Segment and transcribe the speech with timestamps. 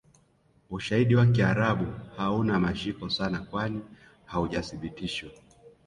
[0.69, 3.81] Ushaidi wa kiarabu hauna mashiko sana kwani
[4.25, 5.29] Haujasibitishwa